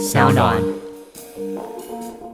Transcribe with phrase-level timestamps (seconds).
[0.00, 0.56] 小暖。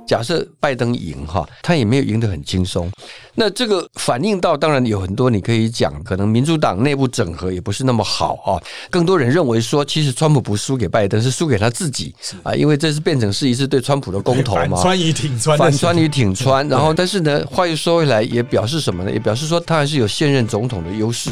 [0.07, 2.89] 假设拜登赢哈，他也没有赢得很轻松。
[3.35, 8.63] 那这个反映到，当然有很多你可以讲，可能民主党内部整合也不是那么好啊。
[8.89, 16.69] 更多人认为说，其实川普不输给拜登，是输给他自己啊，因为这是变成是一次对川普的公投嘛，反川与挺川反，川与挺川。
[16.69, 19.11] 然后，但是呢，话又说回来，也表示什么呢？
[19.11, 21.31] 也表示说他还是有现任总统的优势。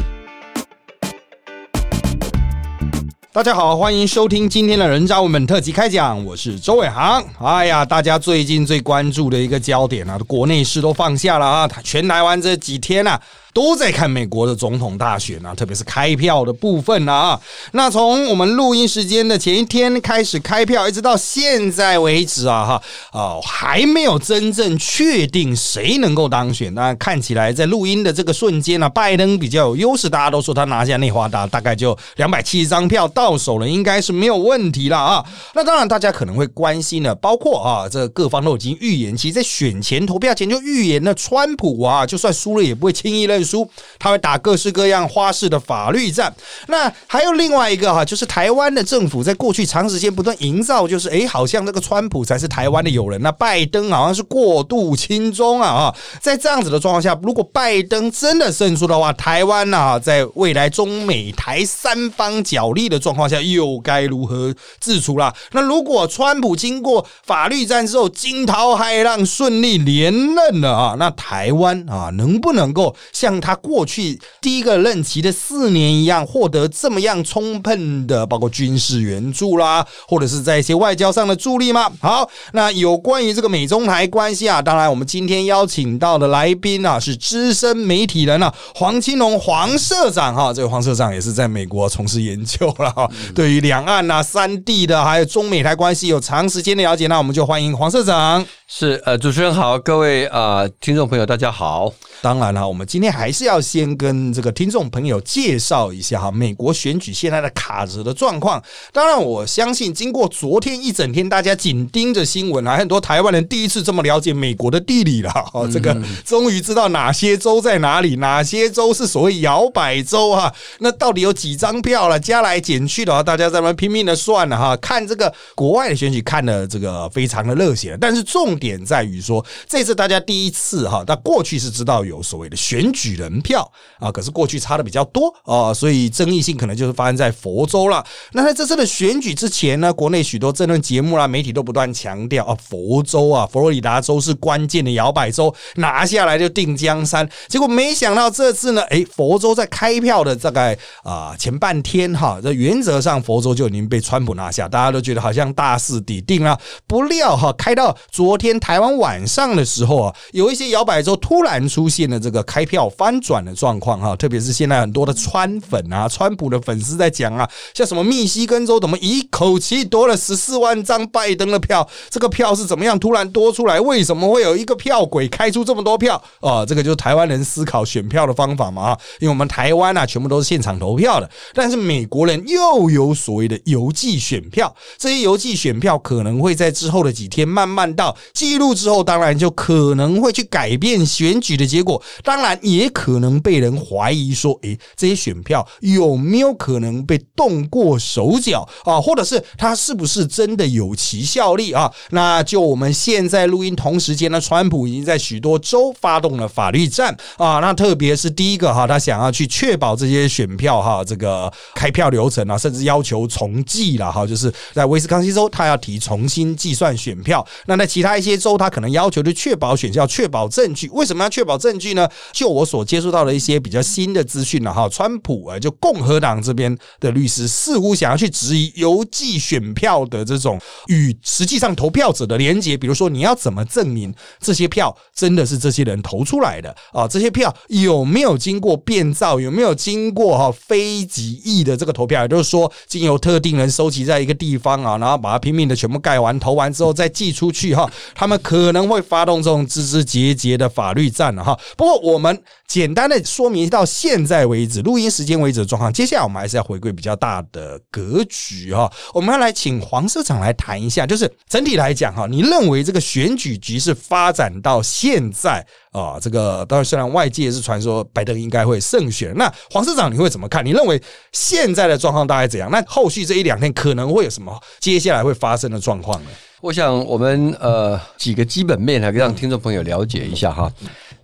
[3.35, 7.21] 大家好，欢迎收听今天的人渣文本特辑开讲，我是周伟航。
[7.39, 13.19] 哎呀，大家最近最关注的一个焦点啊，国内事都放下了啊，全台湾这几天啊。
[13.55, 17.39] 都在看美国的总统大选啊，特别是开票的部分啊。
[17.71, 26.73] 那从我们录音时间的前一天开始开票，一直到现在为止啊，哈哦，还没有真正确定谁能够当选。
[26.73, 35.25] 那看起来在录音的这个瞬间呢，拜登比较有优势，大家都说他拿下内华达大概就两百七十张票到手了，应该是没有问题了啊。
[35.53, 43.44] 那当然，大家可能会关心的，包括啊，这各方都已经预言，其实在选前投票前就预言了，川普啊，就算输了也不会轻易认。
[43.45, 46.35] 输，他会打各式各样花式的法律战。
[46.67, 55.95] 那还有另外一个哈，就是台湾的政府在过去长时间不断营造，就是哎，好像这个川普才是台湾的友人，那拜登好像是过度亲中啊啊！
[56.19, 65.33] 在这样子的状况下，如果拜登真的胜出的话，台湾啊，在未来中美台三方角力的状况下，又该如何自处啦？
[65.51, 81.91] 那如果川普经过法律战之后惊涛骇浪顺利连任了啊，那台湾啊，能不能够像他过去第一个任期的四年一样，获得这么样充分的，包括军事援助啦，或者是在一些外交上的助力吗？
[82.01, 98.45] 好，那有关于这个美中台关系啊，当然我们今天邀请到的来宾啊，是资深媒体人啊，黄青龙黄社长哈，这个黄社长也是在美国从事研究了哈， 对于两岸啊、三地的还有中美台关系有长时间的了解，那我们就欢迎黄社长。
[98.67, 101.93] 是呃，主持人好，各位啊，听众朋友大家好。
[102.21, 108.61] 当然了，我们今天还是要先跟这个听众朋友介绍一下哈，美国选举现在的卡着的状况。
[108.91, 115.31] 当然，我相信经过昨天一整天大家紧盯着新闻啊，很多台湾人第一次这么了解美国的地理了。
[115.53, 120.53] 哦，这个终于知道哪些州在哪里，哪些州是所谓摇摆州啊？
[120.79, 122.19] 那到底有几张票了？
[122.19, 124.75] 加来减去的话，大家在那拼命的算了哈。
[124.77, 127.97] 看这个国外的选举，看的这个非常的热血。
[128.01, 138.03] 但是重点在于说，这次大家第一次哈，那过去是知道有所谓的选举举人票啊，可是过去差的比较多啊，所以争议性可能就是发生在佛州了。
[138.31, 147.29] 那在这次的选举之前呢，国内许多政论节目啦、媒体都不断强调啊，佛州啊，佛罗里达州是关键的摇摆州，拿下来就定江山。
[147.47, 156.59] 结果没想到这次呢，哎，佛州在开票的大概啊前半天哈，这原则上佛州就已经被川普拿下，大家都觉得好像大势已定了。
[156.87, 173.79] 不料哈，开到昨天台湾晚上的时候啊，有一些摇摆州突然出现了这个开票翻转的状况哈，特别是现在很多的川粉啊、川普的粉丝在讲啊，像什么密西根州怎么一口气多了十四万张拜登的票，这个票是怎么样突然多出来？
[173.79, 176.65] 为什么会有一个票鬼开出这么多票啊？
[176.65, 199.01] 这个就是台湾人思考选票的方法嘛啊，因为我们台湾啊全部都是现场投票的，但是美国人又有所谓的邮寄选票，这些邮寄选票可能会在之后的几天慢慢到记录之后，当然就可能会去改变选举的结果，当然也也可能被人怀疑说，诶，这些选票有没有可能被动过手脚啊？
[199.01, 201.91] 或者是他是不是真的有其效力啊？
[202.11, 207.59] 那就我们现在录音同时间呢，川普已经在许多州发动了法律战啊。
[207.59, 217.45] 那特别是第一个哈，他想要去确保这些选票哈，这个开票流程啊，甚至要求重计了哈，就是在威斯康星州，他要提重新计算选票。
[217.65, 220.87] 那在其他一些州，他可能要求就确保选票、确保证据。
[220.89, 222.07] 为什么要确保证据呢？
[222.31, 237.07] 就我所所接触到的一些比较新的资讯了哈，川普啊，就共和党这边的律师似乎想要去质疑邮寄选票的这种与实际上投票者的连接，比如说你要怎么证明这些票真的是这些人投出来的啊？
[237.07, 239.39] 这些票有没有经过变造？
[239.39, 242.23] 有没有经过哈非己意的这个投票？
[242.23, 251.57] 也就是说，经由特定人收集在一个地方啊，然后把它拼命的全部盖完投完之后再寄出去哈，他们可能会发动这种枝枝节节的法律战了哈。
[251.77, 255.91] 不过我们简单的说明到现在为止录音时间为止的状况。
[255.93, 270.65] 接下来我们还是要回归比较大的格局哈，我们要来请黄社长来谈一下，就是整体来讲哈，你认为这个选举局势发展到现在啊，这个当然虽然外界是传说拜登应该会胜选，那黄社长你会怎么看？
[270.65, 271.01] 你认为
[271.31, 272.69] 现在的状况大概怎样？
[272.71, 276.29] 那后续这一两天可能会有什么接下来会发生的状况呢？
[276.61, 280.71] 我想我们呃几个基本面来让听众朋友了解一下哈。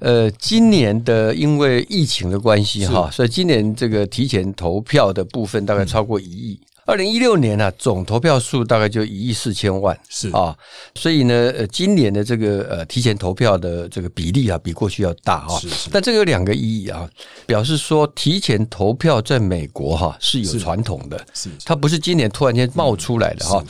[0.01, 6.59] 呃，今年的因为疫情的关系哈，所以今年这个提前投票的部分大概超过一亿。
[6.88, 10.57] 二零一六年呢，总投票数大概就一亿四千万，是啊，
[10.95, 15.59] 所以呢，呃，今年的这个呃提前投票的这个比例啊，比过去要大哈。
[15.59, 15.89] 是是。
[15.92, 17.07] 但这个有两个意义啊，
[17.45, 23.63] 表示说提前投票在美国哈是有传统的，是它不是今年突然间冒出来的哈。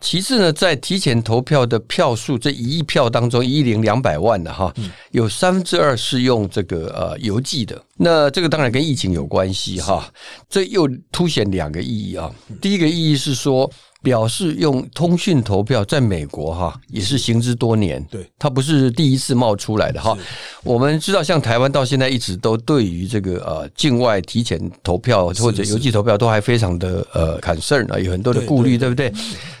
[0.00, 4.72] 其次呢，在提前投票的票数这一亿票当中，一亿零两百万的哈，
[5.10, 7.82] 有三分之二是用这个呃邮寄的。
[7.96, 10.12] 那这个当然跟疫情有关系哈。
[10.48, 12.30] 这又凸显两个意义啊。
[12.60, 13.70] 第一个意义是说。
[14.06, 20.16] 表示用通讯投票在美国哈也是行之多年，对，它不是第一次冒出来的哈。
[20.62, 29.12] 我们知道，像台湾到现在一直都对于这个呃境外提前投票或者邮寄投票都还非常的呃 concern 啊，有很多的顾虑，对不对？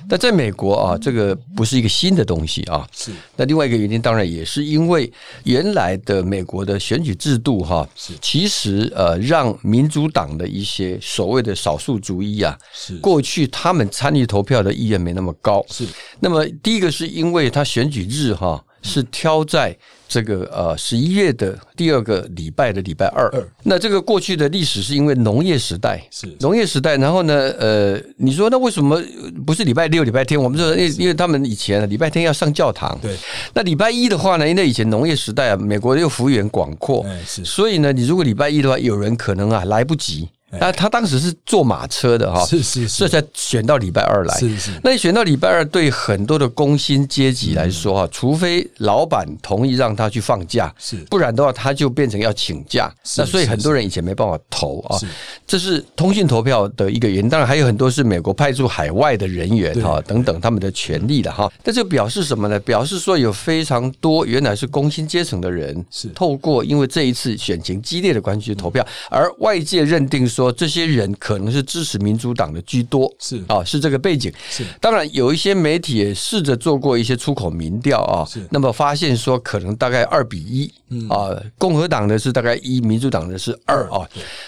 [0.08, 2.86] 但在美国啊，这个不是一个新的东西啊。
[2.92, 3.10] 是。
[3.34, 14.35] 那另外一个原因，当然也是因为原来的美国的选举制度哈，是其实呃让民主党的一些所谓的少数族裔啊，是过去他们参与投。
[14.36, 15.86] 投票的意愿没那么高，是。
[16.20, 19.74] 那么第一个是因为他选举日哈是挑在
[20.06, 23.32] 这个呃十一月的第二个礼拜的礼拜二。
[23.62, 29.02] 那这个过去的历史是因为农业时代是农业时代，然后呢呃你说那为什么
[29.46, 30.38] 不是礼拜六礼拜天？
[30.38, 33.16] 我们说因为因为他们以前礼拜天要上教堂，对。
[33.54, 37.42] 那礼拜一的话呢，因为以前农业时代啊，美国又幅员广阔，是。
[37.42, 40.28] 所以呢，你如果礼拜一的话，有人可能啊来不及。
[40.60, 44.38] 那他当时是坐马车的哈，是是，这才选到礼拜二来。
[44.38, 52.92] 是是，那你选到礼拜二，对很多的工薪阶级来说哈，除非老板同意让他去放假，是，不然的话他就变成要请假。
[53.16, 54.98] 那所以很多人以前没办法投啊，
[55.46, 57.28] 这是通讯投票的一个原因。
[57.28, 61.50] 当然还有很多是美国派驻海外的人员哈等等他们的权利的哈。
[61.64, 62.58] 那这表示什么呢？
[62.60, 71.12] 表示说有非常多原来是工薪阶层的人是透过因为这一次选情激烈的关系去投票，而外界认定说这些人。
[71.18, 74.32] 可能是支持民主党的居多，是啊，是这个背景。
[74.48, 80.70] 是当然，有一些媒体也试着做过一些出口民调啊，是那么发现说可能大概二比一，
[81.08, 84.06] 啊，共和党的是大概一，民主党的是二啊。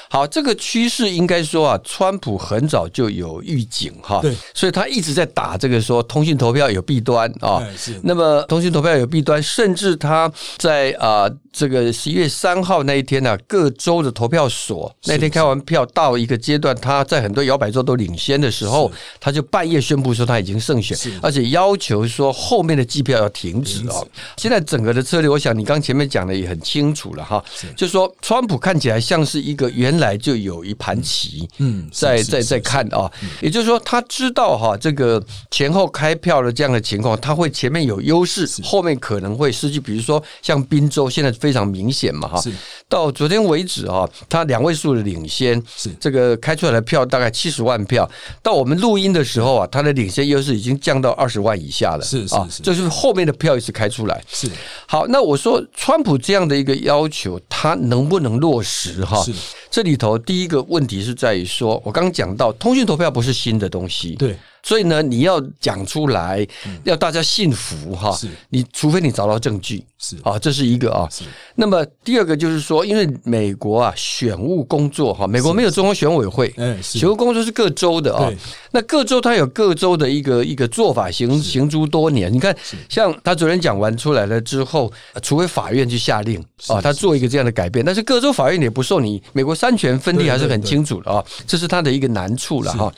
[0.09, 7.99] 好，这个趋势应该说啊，川普很早就有预警哈，对，所以他一直在打这个说通讯投票有弊端啊，是。
[8.05, 18.90] 那么通讯投票有弊端，甚至他在啊这个十一月三号那一天呢，各州的投票所那天开完票到一个阶段，他在很多摇摆州都领先的时候，
[19.20, 24.06] 他就半夜宣布说他已经胜选，而且要求说后面的计票要停止哦。
[24.37, 27.43] 现在整个的策略，我想你刚前面讲的也很清楚了哈，
[27.76, 33.11] 就是说川普看起来像是一个原来就有一盘棋，嗯，在在在看啊，
[33.41, 39.81] 也就是说他知道哈这个前后开票的这样的情况，他会前面有优势，后面可能会失去。
[39.81, 42.43] 比如说像宾州现在非常明显嘛哈，
[42.88, 48.09] 到昨天为止啊，他两位数的领先是这个开出来的票大概七十万票，
[48.43, 54.49] 到我们录音的时候啊，他的领先优势已经降到二十万以下了，是是是，就是后面的票一直开出来是
[54.87, 55.06] 好。
[55.09, 59.23] 那我说川普这样的一个要求，他能不能落实哈？
[59.23, 59.32] 是。
[59.70, 64.37] 这里头第一个问题是在于说，我刚讲到通讯投票不是新的东西，对。
[64.62, 66.46] 所以呢，你要讲出来，
[66.84, 68.12] 要大家信服哈。
[68.12, 71.08] 是，你除非你找到证据，是啊，这是一个啊。
[71.10, 71.24] 是。
[71.55, 78.31] 那么第二个就是说，因为美国啊，选务工作哈，美国没有中央选委会，嗯，选务工作是各州的啊。
[78.72, 82.32] 那各州它有各州的一个一个做法，行行诸多年。
[82.32, 82.56] 你看，
[82.89, 89.22] 像他昨天讲完出来了之后，除非法院去下令啊，他做一个这样的改变，但是各州法院也不受你。
[89.32, 92.93] 美国三权分立还是很清楚的啊，这是他的一个难处了哈。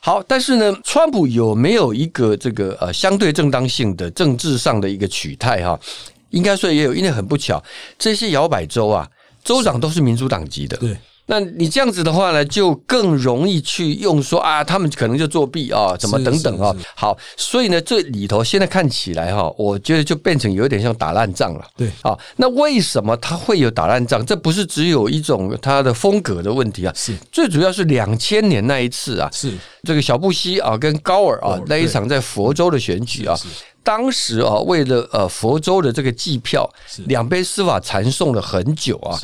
[0.00, 0.74] 好，但是呢。
[0.82, 5.78] 川普有没有一个这个呃相对正当性的政治上的一个取态哈？
[6.30, 7.62] 应该说也有，因为很不巧，
[7.98, 9.06] 这些摇摆州啊，
[9.44, 10.76] 州长都是民主党籍的。
[10.78, 10.96] 对。
[11.26, 16.74] 那你这样子的话呢，就更容易去用说啊，他们可能就作弊啊，怎么等等啊。
[16.94, 21.66] 好，所以呢，这里头现在看起来哈，我觉得就变成有点像打烂仗了。
[21.76, 24.24] 对啊，那为什么他会有打烂仗？
[24.24, 29.52] 这不是只有一种他的风格的问题啊，是最主要是两千年那一次啊，是
[29.82, 33.36] 这个小布希啊跟高尔啊那一场在佛州的选举啊。
[33.82, 36.68] 当时啊，为了呃佛州的这个计票，
[37.06, 39.16] 两边司法缠讼了很久啊。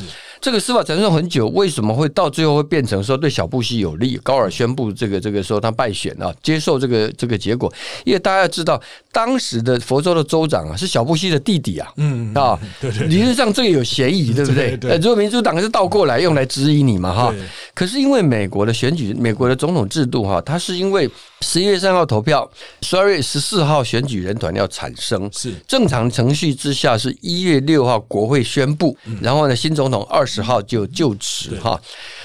[0.43, 4.19] 这个司法缠讼很久，为什么会到最后会变成说对小布希有利？
[4.21, 7.73] 高尔宣布这个这个说他败选啊，接受这个这个结果，
[8.03, 8.77] 因为大家要知道，
[9.13, 14.77] 当时的佛州的州长啊是小布希的弟弟啊，嗯啊，对对，理论上这个有嫌疑，对不对？
[14.81, 17.33] 呃，如果民主党是倒过来用来质疑你嘛，哈，
[17.73, 21.09] 可是因为美国的选举，美国的总统制度哈，它是因为
[21.43, 22.49] 十一月三号投票，
[22.81, 25.53] 十二月十四号选举人团要产生，是。
[25.67, 31.79] 正常程序之下是一月六号国会宣布，然后呢新总统二十号就就职哈。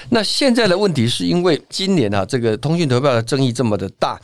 [0.09, 4.19] 那现在的问题是因为今年啊这个通讯投票的争议这么的大，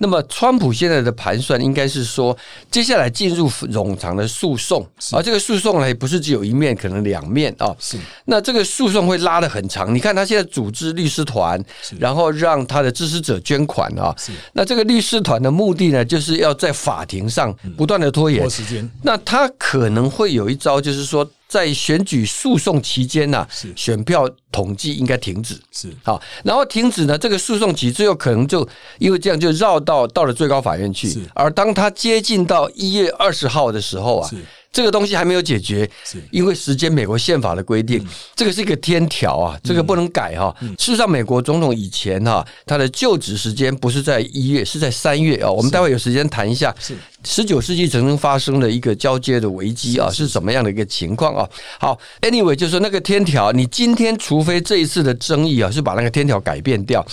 [0.00, 2.36] 那么川普现在的盘算应该是说，
[2.70, 7.74] 接下来进入冗长的诉讼，而这个诉讼呢也不是只有一面，可能两面啊。
[7.78, 7.96] 是。
[8.24, 11.62] 那这个诉讼会拉得很长，你看他现在组织律师团，
[11.98, 14.14] 然后让他的支持者捐款啊。
[14.52, 18.40] 那这个律师团的目的呢，就是要在法庭上不断的拖延。
[18.40, 23.72] 拖时间，那他可能会有一招，就是说在选举诉讼期间呐、是。
[23.76, 25.58] 选票统计应该停止。
[25.72, 25.88] 是。
[26.02, 28.66] 好，然后停止呢，这个诉讼期最后可能就
[28.98, 31.08] 因为这样就绕到到了最高法院去。
[31.08, 31.20] 是。
[31.34, 34.36] 而当他接近到一月二十号的时候啊是，
[34.72, 35.88] 这个东西还没有解决
[36.30, 38.02] 因为时间美国宪法的规定，
[38.34, 40.54] 这个是一个天条啊，这个不能改哈。
[40.78, 45.50] 事实上，美国总统以前哈，他的就职时间不是在一月，是在三月啊。
[45.50, 46.94] 我们待会有时间谈一下是。
[47.22, 50.30] 十九世纪曾经发生的一个交接的危机啊，是。
[50.30, 51.46] 怎么样的一个情况啊？
[51.80, 57.04] 好，anyway，就是说那个天条，你今天除非这一次的争议啊，是把那个天条改变掉，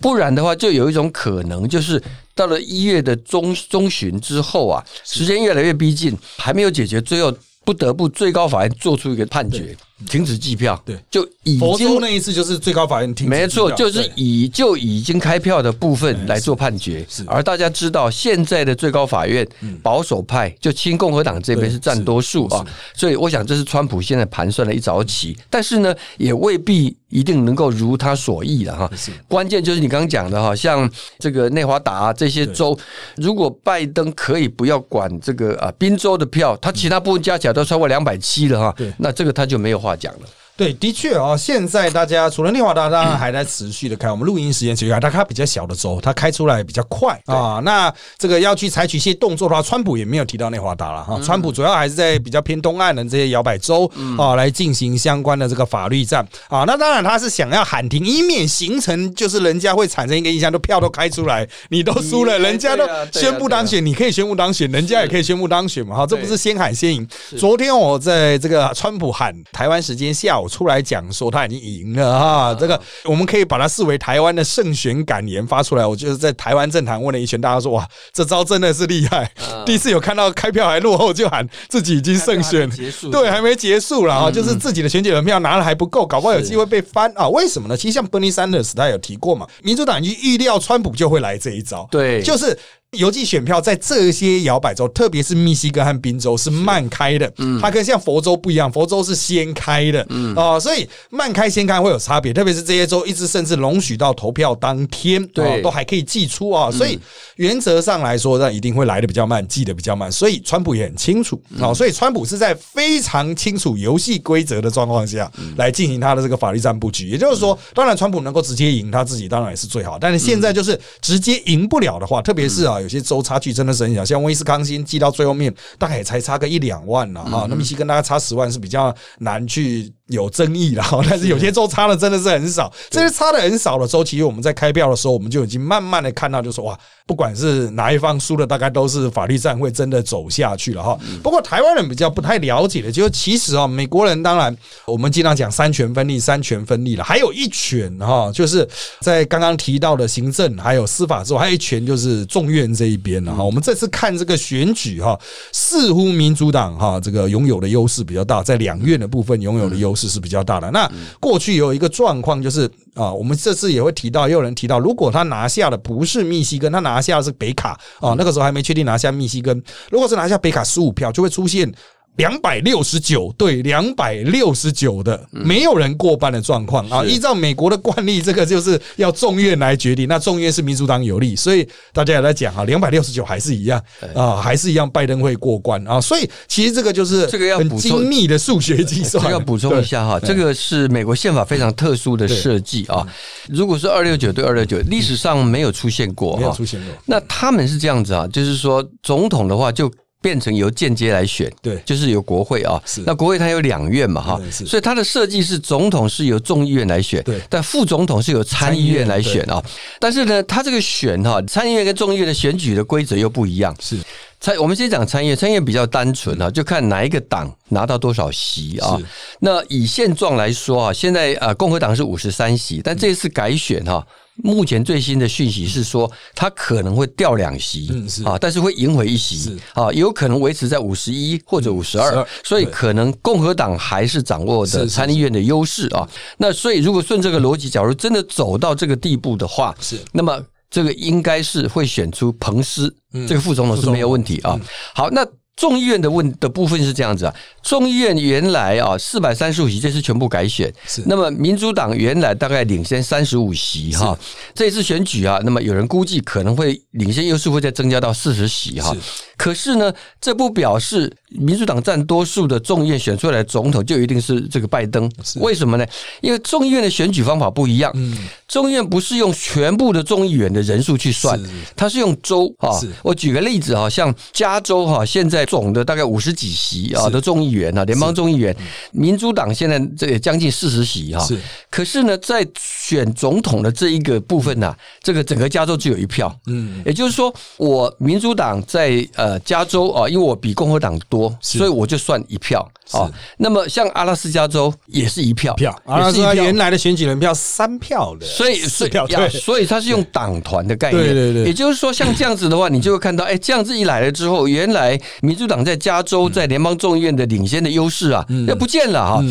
[0.00, 2.02] 不然的话，就有一种可能，就是
[2.36, 9.74] 到了一月的中中旬之后啊，时间越来越逼近，还没有解决，最后不得不最高法院做出一个判决，
[10.08, 10.98] 停止计票，对。
[11.10, 17.06] 就已佛经州那一次就是最高法院停止没错，就是以就已经开票的部分来做判决。
[17.26, 19.46] 而大家知道，现在的最高法院
[19.82, 28.90] 保守派就亲共和党这边是占多数啊，所以我想这是川普现在盘算的一早棋，但是呢，也未必一定能够如他所意的哈。
[29.28, 32.78] 关键就是你刚刚讲的哈，像这个内华达啊这些州，
[33.16, 40.28] 如果拜登可以不要管这个啊宾州的票，他其他部分加起来都超过两百七了哈对，那这个他就没有话讲了。
[40.56, 44.10] 对，的确啊、现在大家除了内华达，当然还在持续的开。
[44.10, 47.60] 我们录音时间持续开，但它比较小的州，它开出来比较快啊。
[47.62, 51.20] 那这个要去采取一些动作的话，川普也没有提到内华达了哈。
[51.22, 56.64] 川普主要还是在比较偏东岸的这些摇摆州啊，来进行相关的这个法律战啊。
[56.66, 66.06] 那当然他是想要喊停，以免形成就是人家会产生一个印象，都票都开出来，你都输了，嗯人家都宣布当选，你可以宣布当选，人家也可以宣布当选嘛哈。
[66.06, 67.06] 这不是先喊先赢。
[67.36, 75.86] 昨天我在这个川普喊台湾时间下午出来讲说他已经赢了哈，这个我们可以把它视为台湾的胜选感言发出来。
[75.86, 79.30] 我就是在台湾政坛问了一圈，大家说哇，这招真的是厉害，
[79.64, 82.68] 第一次有看到开票还落后就喊自己已经胜选
[83.10, 87.28] 对，还没结束了哈，就是自己的选举人票拿了还不够，搞不好有机会被翻啊？
[87.28, 87.76] 为什么呢？
[87.76, 92.58] 其实像 Bernie Sanders 他有提过嘛，民主党已经预料川普就会来这一招，对就是。
[92.96, 105.44] 邮寄选票在这些摇摆州，特别是密西根和宾州是慢开的，它跟像佛州不一样，佛州是先开的，啊，所以慢开先开会有差别，特别是这些州一直甚至容许到投票当天，对。
[105.44, 106.98] 啊都还可以寄出啊，所以
[107.36, 133.76] 原则上来说，那一定会来的比较慢，寄的比较慢，所以川普也很清楚啊，所以川普是在非常清楚游戏规则的状况下来进行他的这个法律战布局，也就是说，当然川普能够直接赢他自己，当然也是最好，但是现在就是直接赢不了的话，特别是啊，有些州差距真的是很小，像威斯康星记到最后面大概也才差个一两万了哈，那么西根大家差十万是比较难去有争议了哈，但是有些州差的真的是很少，这些差的很少。
[133.76, 140.96] 的州，其实我们在开票的时候，我们就已经慢慢的看到，就说哇，不管是哪一方输了，大概都是法律战会真的走下去了哈。
[141.22, 148.66] 不过台湾人比较不太了解的，就是其实啊，美国人当然我们经常讲三权分立，三权分立了，还有一权哈，就是
[149.00, 153.44] 在刚刚提到的行政还有司法之后，还有一权就是众院这一边了哈。
[153.44, 155.18] 我们这次看这个选举哈，
[155.52, 160.70] 似乎民主党哈这个拥有的优势比较大，在两院的部分拥有的优势是比较大的。
[160.70, 160.88] 那
[161.18, 169.60] 过去有一个状况就是啊，我们这次也会提到，也有人提到，如果他拿下的不是密西根，他拿下的是北卡啊，那个时候还没确定拿下密西根，
[169.90, 171.72] 如果是拿下北卡十五票，就会出现。
[172.16, 177.04] 两百六十九对两百六十九的，没有人过半的状况啊！
[177.04, 180.08] 依照美国的惯例，这个就是要众院来决定。
[180.08, 183.80] 那众院是民主党有利，所以大家也在讲啊，两百六十九还是一样
[184.14, 186.00] 啊，还是一样，拜登会过关啊！
[186.00, 189.22] 所以其实这个就是很这个要精密的数学计算。
[189.22, 193.06] 这个要补充一下哈，对这个是美国宪法非常特殊的设计啊。
[193.48, 196.52] 如果是二六九对二六九，历史上没有出现过没有。
[196.52, 196.94] 出现过。
[197.04, 199.92] 那他们是这样子啊，就是说总统的话就。
[200.26, 203.00] 变成由间接来选，对就是由国会啊是。
[203.06, 209.62] 那国会它有两院嘛哈所以它的设计是总统是由众议院来选，对但副总统是由参议院来选啊。
[210.00, 213.72] 但是呢，它这个选哈，参议院跟众议院的选举的规则又不一样。
[213.78, 213.96] 是
[214.40, 218.98] 参我们先讲参议院，参议院比较单纯啊，就看哪一个党拿到多少席啊。
[219.38, 224.04] 那以现状来说啊，现在啊共和党是五十三席，但这次改选哈、
[224.42, 228.24] 目前最新的讯息是说，他可能会掉两席，嗯是。
[228.24, 236.08] 啊，但是会赢回一席是，啊，有可能维持在五十一或者五十二所以可能共和党还是掌握的参议院的优势啊。
[236.36, 239.98] 那所以如果顺这个逻辑，假如真的走到这个地步的话，是。
[240.12, 244.60] 那么这个应该是会选出彭斯、嗯这个副总统是没有问题啊。
[244.94, 245.26] 好，那
[245.56, 250.72] 众议院的问的部分是这样子啊，众议院原来啊四百三十五席，这次全部改选。
[250.86, 254.16] 是，那么民主党原来大概领先三十五席哈，
[254.54, 258.92] 这次选举啊，那么有人估计可能会领先优势会再增加到四十席哈。
[258.94, 259.00] 是。
[259.38, 265.10] 可是呢，这不表示民主党占多数的众议院选出来的总统就一定是这个拜登。
[265.36, 265.86] 为什么呢？
[266.20, 267.90] 因为众议院的选举方法不一样。
[267.94, 268.16] 嗯
[268.48, 271.38] 众议院不是用全部的众议员的人数去算
[271.74, 272.70] 它是用州啊。
[273.02, 278.56] 我举个例子啊，像加州哈，现在总的大概五十几席啊的众议员啊，联邦众议员，
[278.92, 281.24] 民主党现在这也将近四十席哈。
[281.24, 281.36] 是
[281.68, 286.34] 可是呢，在选总统的这一个部分呢、这个整个加州只有一票。
[286.46, 292.60] 嗯也就是说，我民主党在呃加州啊，因为我比共和党多，是所以我就算一票
[292.92, 293.10] 啊。
[293.38, 296.34] 那么像阿拉斯加州也是一票，票，也啊，是一票。
[296.34, 309.24] 说原来的选举人票三票的，所以，所以呀四票对所以它是用党团的概念，对对对也就是说，像这样子的话，你就会看到，哎，这样子一来了之后，原来民主党在加州在联邦众议院的领先的优势啊，那不见了哈。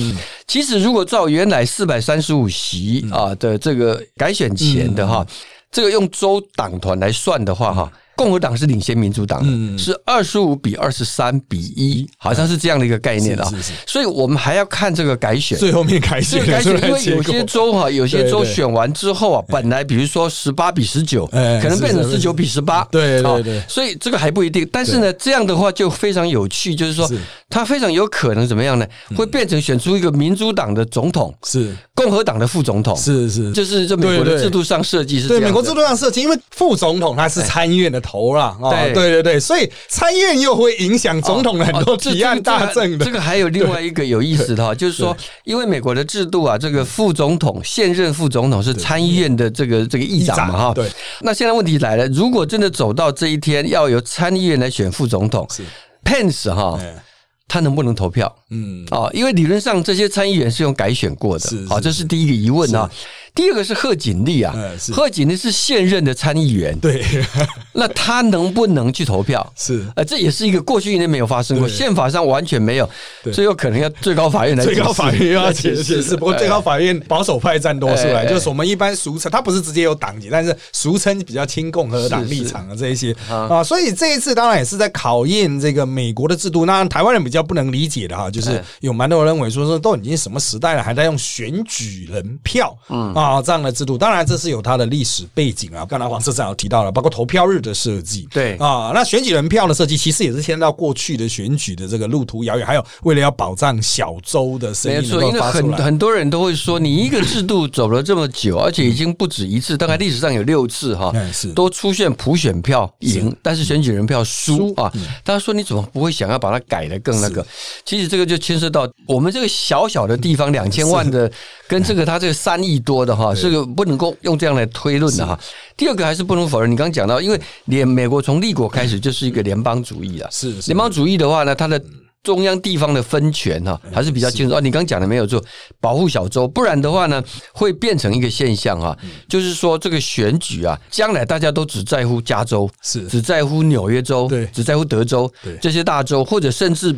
[0.47, 5.25] 其实，如果照原来四百三十五席啊的这个改选前的哈，
[5.71, 7.91] 这个用州党团来算的话哈。
[8.15, 13.45] 共和党是领先民主党的，是二十五比二十三比一，好像是这样的一个概念啊。
[13.49, 13.71] 是是是。
[13.85, 15.57] 所以我们还要看这个改选。
[15.57, 23.61] 最后面改选 改选， 因为有些州哈，有些州选完之后啊，本来比如说十八比十九，哎可能变成十九比十八，对对啊对。
[23.67, 24.67] 所以这个还不一定。
[24.71, 27.17] 但是呢，这样的话就非常有趣，就是说是。
[27.47, 28.85] 它非常有可能怎么样呢？
[29.15, 31.73] 会变成选出一个民主党的总统，是。
[31.93, 33.51] 共和党的副总统，是是。
[33.53, 38.93] 就是这美国的制度上设计是这样美国制度上设计，因为副总统他是参议院的头啦，哦，对。
[38.93, 42.97] 对对对，所以参议院又会影响总统的很多提案大政的。
[42.99, 50.73] 这个这个还有另外一个有意思的 哈，就是说，因为美国的制度啊，这个副总统现任副总统是参议院的这个这个议长嘛哈。
[50.73, 50.87] 对，
[51.21, 55.63] 那现在问题来了，如果真的走到这一天，要由参议院来选副总统是
[56.03, 57.01] ，Pence 哈，哎。
[57.47, 58.35] 他能不能投票？
[58.49, 62.89] 嗯，哦，因为理论上这些参议员是用改选过的好，这是第一个疑问啊。
[63.35, 64.55] 第二个是贺锦丽啊
[64.93, 67.03] 贺锦丽是现任的参议员，对，
[67.73, 69.53] 那他能不能去投票？
[69.57, 69.85] 是。
[69.95, 72.89] 呃，这也是一个过去一年没有发生过，宪法上完全没有，
[73.21, 73.33] 对。
[73.33, 74.63] 所以有可能要最高法院来。
[74.63, 83.13] 最高法院又要解释 解释，不过最高法院保守派占多数啦，哎哎就是我们一般俗称，他不是直接有党籍，但是俗称比较亲共和党是是立场的这一些。
[83.29, 83.35] 啊。
[83.55, 86.65] 啊，所以这一次当然也是在考验这个美国的制度。
[86.65, 88.63] 那台湾人比较不能理解的哈，就是哎。
[88.81, 93.97] 有蛮多人认为说说都已经什么时代了，还在用选举人票嗯啊这样的制度。
[93.97, 105.77] 当然这是有它的历史背景啊，刚才黄社长有提到了，包括投票日的设计，对啊，那选举人票的设计其实也是牵到过去的选举的这个路途遥远，还有为了要保障小州的声没错，音能够因为发出来。
[105.77, 111.13] 很很多人都会说，你一个制度走了这么久，而且已经不止一次，大概历史上有六次哈
[111.55, 114.91] 都出现普选票赢，但是选举人票输啊。
[115.23, 117.45] 大家说你怎么不会想要把它改的更那个？
[117.85, 121.31] 其实这个就牵涉到我们这个小小的地方两千万的，
[121.67, 125.39] 跟这个他这个三亿多的哈，这个不能够用这样来推论的哈。
[125.77, 130.71] 第二个还是不能否认，你刚刚讲到，因为联美国从立国开始就是一个联邦主义啊，是是。
[130.71, 131.81] 联邦主义的话呢，它的
[132.23, 134.55] 中央地方的分权哈、还是比较清楚。
[134.55, 135.43] 啊，你刚讲的没有错，
[135.79, 137.23] 保护小州，不然的话呢，
[137.53, 138.97] 会变成一个现象哈、
[139.29, 143.07] 就是说这个选举啊，将来大家都只在乎加州，是。
[143.07, 144.45] 只在乎纽约州，对。
[144.47, 145.57] 只在乎德州对。
[145.61, 146.95] 这些大州，或者甚至。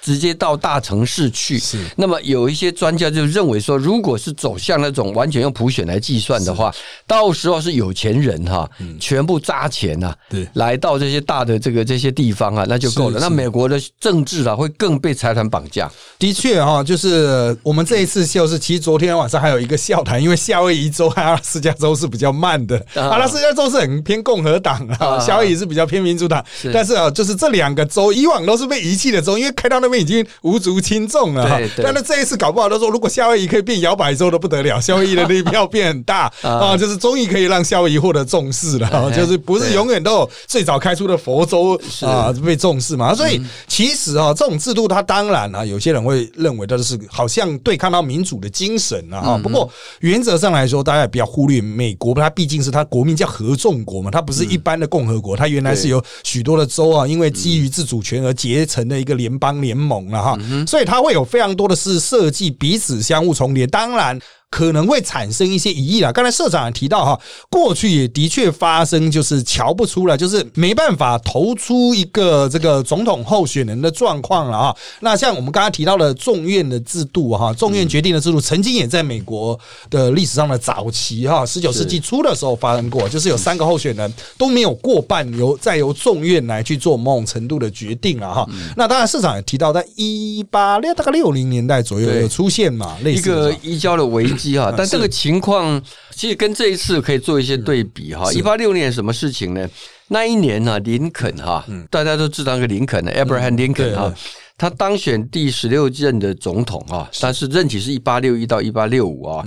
[0.00, 1.78] 直接到大城市去，是。
[1.96, 6.74] 那么有一些专家就认为说，如果是走向那种完全用普选来计算的话，
[7.06, 8.68] 到时候是有钱人哈，
[9.00, 10.48] 全部扎钱呐、对。
[10.54, 13.20] 来到这些大的这个这些地方啊，那就够了。
[13.20, 15.90] 那美国的政治啊，会更被财团绑架。
[16.18, 23.08] 的确哈，就是我们这一次就是，其实昨天晚上还有一个笑谈，因为夏威夷州和阿拉斯加州是比较慢的，啊。
[23.08, 25.18] 阿拉斯加州是很偏共和党啊，啊。
[25.18, 26.44] 夏威夷是比较偏民主党。
[26.60, 26.72] 是。
[26.72, 31.58] 但是啊，就是这两个州以往都是被遗弃的州，因为开到那那边已经无足轻重了哈。
[31.74, 31.84] 对。
[31.84, 43.14] 但是这一次搞不好，他说如果夏威夷可以变摇摆州的不得了，夏威夷的那票变很大啊，就是终于可以让夏威夷获得重视了就是不是永远都有最早开出的佛州啊被重视嘛？
[43.14, 49.40] 所以其实啊，这种制度它当然啊，有些人会认为它是好像对抗到民主的精神啊哈。
[49.42, 49.70] 不过
[50.00, 64.18] 原则上来说，大家也不要忽略美国，它毕竟是它国民叫合众国嘛，它不是一般的共和国，它原来是由许多的州啊，因为基于自主权而结成的一个联邦联盟了哈，所以它会有非常多的是设计彼此相互重叠，当然。
[64.50, 66.10] 可能会产生一些疑义啦。
[66.10, 74.74] 刚才社长也提到哈，过去也的确发生，就是瞧不出来，就是没办法投出一个这个总统候选人的状况了啊。
[75.00, 79.58] 那像我们刚刚提到的众院的制度哈，众院决定的制度，曾经也在美国
[79.90, 88.48] 的历史上的早期哈，十九世纪初的时候发生过，就是有三个候选人都没有过半，由再由众院来去做某种程度的决定了哈。
[88.76, 98.32] 那当然，市长也提到，在一八六大概六零年代左右对有出现嘛，类一似一个移交的危机哈，但这个情况其实跟这一次可以做一些对比哈。
[98.32, 99.68] 一八六年什么事情呢？
[100.08, 104.14] 那一年呢，林肯哈，大家都知道那个林肯的 Abraham Lincoln 啊，
[104.56, 109.46] 他当选第十六任的总统啊，但是任期是一八六一到一八六五啊，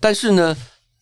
[0.00, 0.56] 但是呢。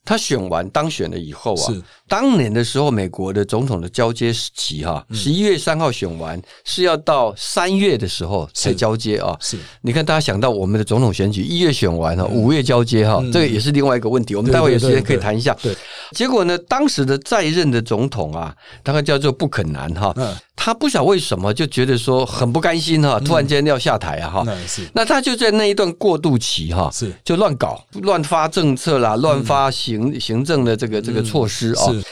[0.08, 9.36] 他选完当选了以后啊是，当年的时候，美国的总统的交接期哈，十一月三号选完，是要到三月的时候才交接啊。
[9.38, 9.58] 是。
[9.82, 14.34] 你看，大家想到我们的总统选举一月选完哈，五月交接哈，这个也是另外一个问题。
[14.34, 15.54] 我们待会有时间可以谈一下。
[15.62, 15.76] 对，
[16.12, 24.46] 结果呢，当时的在任的总统啊，大概叫做不肯南哈嗯，他不晓得为什么就觉得说很不甘心哈，突然间要下台啊哈。
[24.92, 27.14] 那他就在那一段过渡期哈，是。
[27.24, 31.92] 就乱搞、乱发政策啦，乱发行行政的这个这个措施啊。
[31.92, 32.02] 是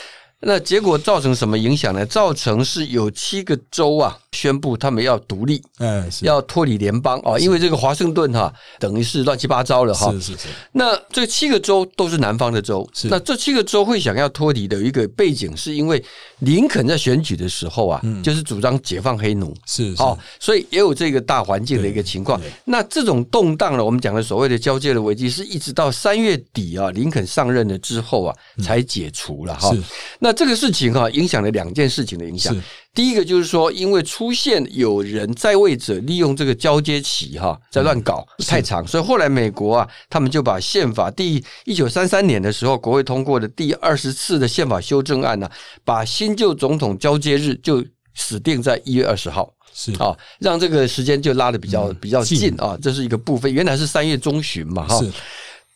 [0.41, 2.05] 那结果造成什么影响呢？
[2.05, 10.13] 造成是有七个州啊宣布他们要独立，哎要脱离联邦啊，因为这个华盛顿哈等于是乱七八糟了哈。
[10.13, 16.05] 是是是那这七个州都是南方的州，是那这七个州会想要脱离的有一个背景，是因为
[16.41, 19.57] 林肯在选举的时候啊，就是主张解放黑奴。
[19.65, 22.39] 是是哦，所以也有这个大环境的一个情况。
[22.67, 29.83] 那这种动荡呢，我们讲的所谓的交界的危机，是一直到三月底啊，林肯上任了之后啊，才解除了哈是。
[30.27, 32.61] 那这个事情哈、影响了两件事情的影响是。
[32.93, 45.49] 第一个就是说，因为出现有人在位者利用这个交接期哈，在乱搞太长，所以后来美国啊，他们就把宪法第一九三三年的时候，国会通过的第二十次的宪法修正案呢、
[45.85, 47.85] 把新旧总统交接日就
[48.17, 49.55] 死定在一月二十号。
[49.73, 53.53] 是啊，让这个时间就拉的比较比较近近啊，这是一个部分。
[53.53, 54.99] 原来是三月中旬嘛，哈。
[54.99, 55.13] 是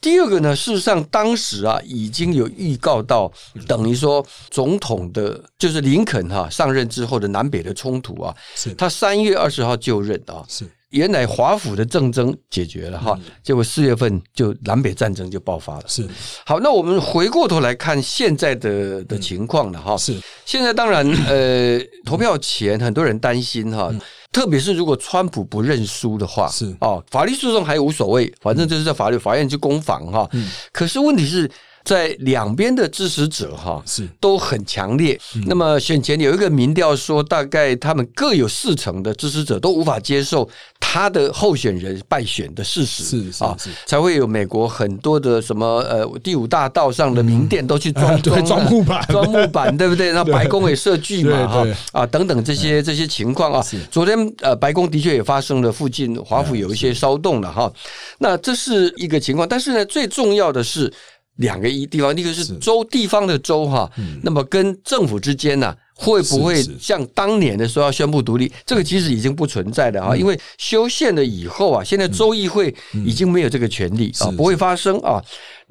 [0.00, 3.30] 第二个呢，事实上当时啊已经有预告到，
[3.66, 10.42] 等于说总统的，就是林肯哈、上任之后的南北的冲突啊，是他三月二十号就任啊。
[10.48, 15.84] 是原来华府的政争解决了哈，结果四月份就南北战争就爆发了。
[15.86, 16.04] 是
[16.44, 19.96] 好，那我们回过头来看现在的的情况了哈。
[19.96, 23.94] 是现在当然，呃，投票前很多人担心哈，
[24.32, 30.28] 特别是如果川普不认输的话，是哦，法律诉讼还无所谓，反正就是在法律法院去攻防哈。
[30.72, 31.50] 可是问题是
[31.84, 35.18] 在两边的支持者哈是都很强烈。
[35.46, 43.02] 那么选前有一个民调说，大概他们各有四成的支持者都无法接受他的候选人败选的事实，
[43.42, 50.12] 啊是是是，才会有美国很多的什么呃第五大道上的名店 都去装装木板装木板， 对不对？
[50.12, 53.64] 那白宫也设剧嘛，哈啊等等这些这些情况啊。
[53.90, 57.72] 昨天呃，白宫的确也发生了附近华府有一些骚动了哈。
[58.18, 60.92] 那这是一个情况，但是呢，最重要的是。
[61.40, 63.90] 两个一地方，一个是州地方的州哈，
[64.22, 68.50] 那么跟政府之间呢、会不会像当年的时候要宣布独立？
[68.64, 72.74] 这个其实已经不存在的哈，因为修宪了以后啊，现在州议会
[73.04, 75.22] 已经没有这个权利啊，不会发生啊。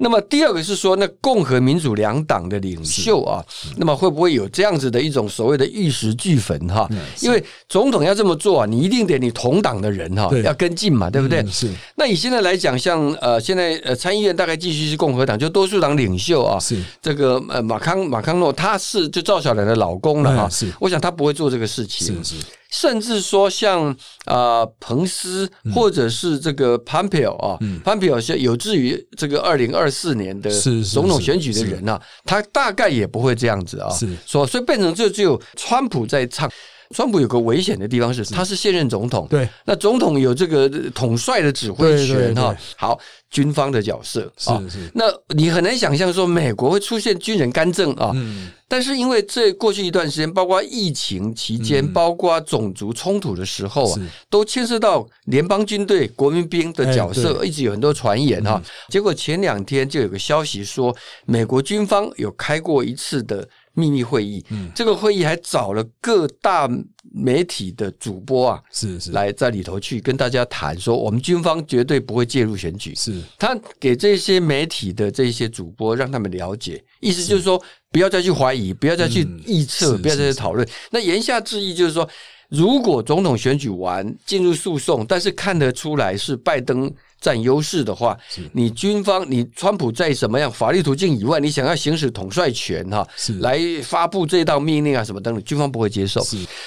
[0.02, 3.44] 那么第二个是说，那共和民主两党的领袖啊，
[3.76, 6.88] 那么会不会有这样子的一种所谓的玉石俱焚哈？
[7.20, 10.42] 因为总统要这么做啊，你一定得你同党的人哈对。
[10.42, 11.40] 要跟进嘛，对不对？
[11.42, 11.70] 嗯是。
[11.96, 16.82] 那以现在来讲，像呃，现在呃参议院大概继续是共和党，就多数党领袖啊，是。
[17.02, 20.72] 这个呃马康马康诺，他是就赵小兰的老公了哈、嗯是。
[20.80, 23.90] 我想他不会做这个事情，是是甚至说像
[24.24, 30.50] 啊、呃彭斯或者是这个 Pompeo 啊、p o m p e o 是有志于这个二零二四年的
[30.84, 34.08] 总统选举的人啊，他大概也不会这样子啊，是。
[34.26, 36.50] 说所以变成就只有川普在唱。
[36.94, 42.54] 川普有个危险的地方是，他是现任总统，对，那总统有这个统帅的指挥权哈。
[42.76, 42.98] 好，
[43.30, 44.90] 军方的角色啊是是。
[44.94, 48.10] 那你很难想象说美国会出现军人干政啊。
[48.14, 51.92] 嗯，但是因为这过去一段时间，包括疫情期间，嗯。
[51.92, 57.46] 包括种族冲突的时候啊，都牵涉到联邦军队、国民兵的角哎色，对。
[57.46, 58.60] 一直有很多传言哈。
[58.88, 66.68] 结果前两天就有个消息说，美国军方有开过一次的秘密会议，嗯这个会议还找了各大
[67.12, 68.60] 媒体的主播啊。
[68.70, 72.94] 是是来在里头去跟大家谈说，我们军方绝对不会介入选举。
[72.94, 80.66] 是他给这些媒体的这些主播，让他们了解，意思就是说，不要再去怀疑，不要再去嗯臆测，是不要再去是讨论。
[80.90, 82.08] 那言下之意就是说，
[82.48, 88.16] 如果总统选举完进入诉讼，但是看得出来是拜登占优势的话，
[88.52, 96.22] 你军方你川普在什么样法律途径以外，你想要行使统帅权哈是，来发布这道命令啊什么等等，军方不会接受。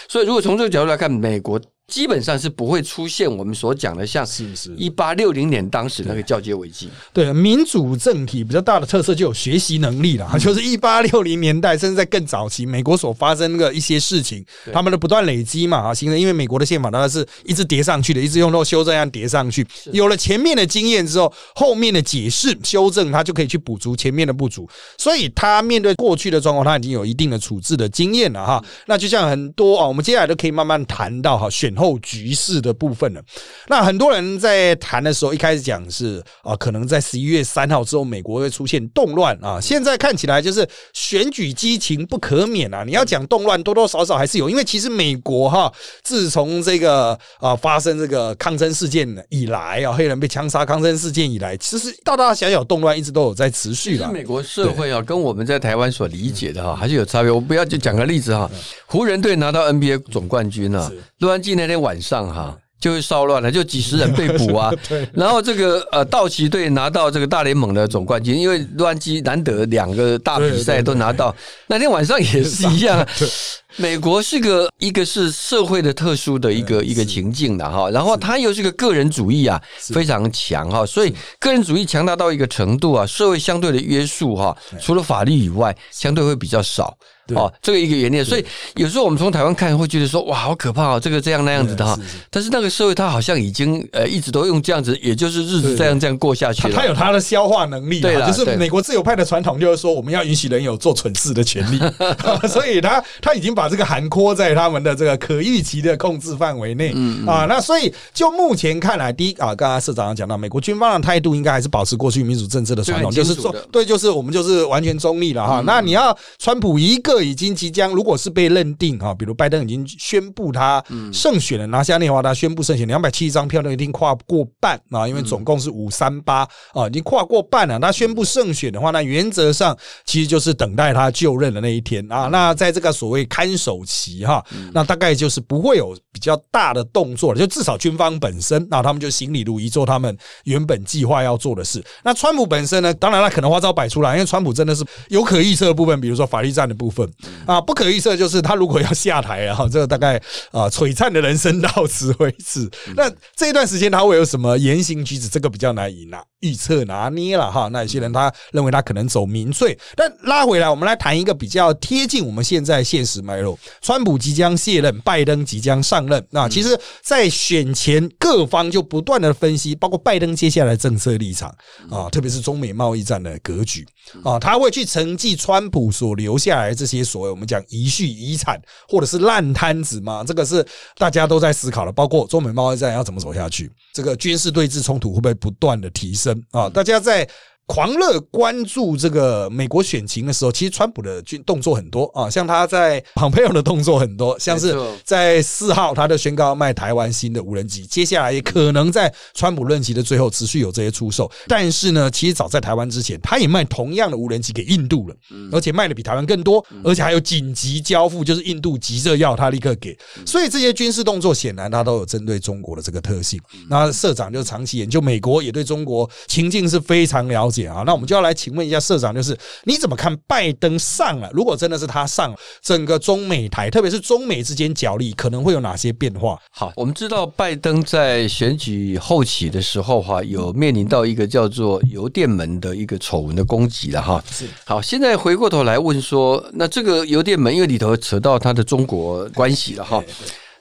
[0.08, 4.74] 所以，如果从这个角度来看，美国基本上是不会出现我们所讲的像是是。
[4.78, 6.89] 一八六零年当时那个交接危机。
[7.12, 10.39] 对民主政体比较大的特色就有学习能力了，嗯。
[10.39, 24.67] 就是一八六零年代甚至在更早期，美国所发生的一些事情，他们的不断累积嘛啊，形成因为美国的宪法它是一直叠上去的，一直用到修正案叠上去，有了前面的经验之后，后面的解释修正，它就可以去补足前面的不足，
[24.98, 28.63] 所以他面对过去的状况，他已经有一定的处置的经验了哈。
[28.88, 33.22] 那就像很多啊，我们接下来都可以慢慢谈到哈选后局势的部分了。
[33.68, 39.60] 那很多人在谈的时候，一开始讲是啊，可能在十一月三号之后，美国会出现动乱啊。
[39.62, 42.84] 现在看起来就是选举激情不可免啊。
[42.86, 45.72] 你要讲动乱，多多少少还是有，因为其实美国哈，
[46.04, 54.12] 自从这个啊发生这个抗争事件以来啊，黑人被枪杀抗争事件以来，其实大大小小动乱一直都有在持续的。
[54.12, 57.32] 美国社会啊，跟我们在台湾所理解的哈，还是有差别。
[57.32, 58.50] 我不要就讲个例子哈，
[58.86, 62.58] 湖人队拿到 NBA 总冠军啊，洛杉矶那天晚上哈。
[62.84, 65.08] 就会骚乱了，就几十人被捕啊 对。
[65.13, 71.34] 然后这个呃，道奇队拿到这个大联盟的总冠军，因为洛杉矶难得两个大比赛都拿到，
[71.67, 73.08] 那天晚上也是一样啊。
[73.78, 86.96] 美国是个一个是社会的特殊的一个一个情境的哈，然后它又是个个人主义啊非常强哈，所以个人主义强大到一个程度啊，社会相对的约束哈，除了法律以外，相对会比较少。
[87.26, 87.38] 对。
[87.38, 91.98] 哦，这个一个原因，所以有时候我们从台湾看会觉得说哇，好可怕哦，这个这样那样子的哈。
[92.30, 96.74] 但是那个社会它好像已经呃一直都用这样子，也就是日子这样这样过下去了。
[96.76, 101.80] 他他有他的消化能力对就是美国自由派的传统，就是说我们要允许人有做蠢事的权利，
[102.50, 107.45] 所以他他已经把这个涵括在他们的这个可预期的控制范围内嗯啊。
[107.45, 115.62] 那所以就目前看来，第一啊，刚刚社长讲到，美国军方的态度应该还是保持过去民主政治的传统，就是说对，就是我们就是完全中立了哈。
[115.65, 127.80] 那你要川普一个已经即将，如果是被认定哈，比如拜登已经宣布他胜选了，拿下内华达宣布胜选，两百七十张票都一定跨过半啊，因为总共是五三八啊，已经跨过半了。
[127.80, 132.30] 他宣布胜选的话，那原则上其实就是等待他就任的那一天啊。
[132.32, 141.84] 那在这个所谓看守期哈，那大概就是不会有比较大的动作了，就至少军方本身，那他们就行礼如仪做他们原本计划要做的事。
[142.04, 147.08] 那川普本身呢，当然他可能花招摆出来，因为川普真的是有可预测的部分，比如说法律战的部分
[147.46, 150.18] 啊，不可预测就是他如果要下台啊，这个大概
[150.52, 152.70] 啊璀璨的人生到此为止。
[152.96, 157.68] 那这一段时间他会有什么言行举止，这个比较难以拿预测拿捏了哈。
[157.72, 163.60] 那有些人他认为他可能走民粹，但拉回来，我们来谈一个比较贴近我们现在现实脉络。
[163.82, 166.25] 川普即将卸任，拜登即将上任。
[166.32, 171.49] 那其实，在选前各方就不断的分析，包括拜登接下来政策立场
[171.89, 173.86] 啊，特别是中美贸易战的格局
[174.23, 180.65] 啊，他会去承继川普所留下来这些所谓我们讲遗绪遗产或者是烂摊子嘛，这个是
[180.97, 186.69] 大家都在思考的，包括中美贸易战要怎么走下去，这个军事对峙冲突会不会不断的提升啊？
[186.69, 187.27] 大家在。
[187.65, 201.32] 狂热关注这个美国选情的时候，其实川普的军动作很多啊，像他在蓬佩奥的动作很多，像是在四号他就宣告卖台湾新的无人机，接下来也可能在川普任期的最后持续有这些出售。
[201.47, 205.15] 但是呢，其实早在台湾之前，他也卖同样的无人机给印度了，
[205.52, 209.97] 而且卖的比台湾更多，而且还有紧急交付，就是印度急着要他立刻给。
[210.26, 213.39] 所以这些军事动作显然他都有针对中国的这个特性。
[213.69, 217.68] 那社长就长期研究美国，也对中国情境是非常了解。
[217.68, 217.84] 啊。
[217.86, 221.30] 那我们就要来请问一下社长，就是你怎么看拜登上了？
[221.32, 226.39] 如果真的是他上了，整个中美台，特别是中美之间角力，可能会有哪些变化？
[226.50, 234.24] 好，我们知道拜登在选举后期的时候哈，有面临到一个叫做邮电门的一个丑闻的攻击了哈。
[234.32, 240.04] 是好，现在回过头来问说，那这个邮电门因为里头扯到他的中国关系了哈，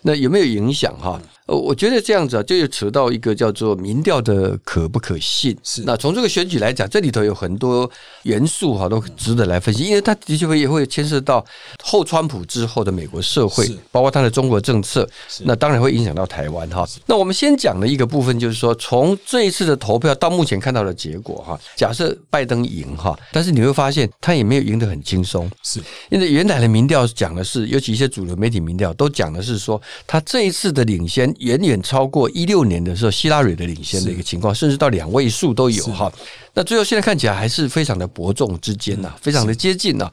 [0.03, 1.21] 那有没有影响哈？
[1.47, 5.57] 呃，我觉得这样子啊，就又扯到一个叫做民调的可不可信。
[5.65, 7.91] 是那从这个选举来讲，这里头有很多
[8.23, 11.45] 元素哈，都值得来分析，因为它的确会也会牵涉到
[11.83, 15.09] 后川普之后的美国社会，包括它的中国政策，
[15.41, 16.87] 那当然会影响到台湾哈。
[17.07, 36.13] 那我们先讲的一个部分就是说，从这一次的投票到目前看到的结果哈，假设拜登赢哈，但是你会发现他也没有赢得很轻松，是因为原来的民调讲的是，尤其一些主流媒体民调都讲的是说，他这一次的领先远远超过一六年的时候希拉蕊的领先的一个情况，甚至到两位数都有哈。
[36.55, 40.11] 那最后现在看起来还是非常的伯仲之间呐、非常的接近呐、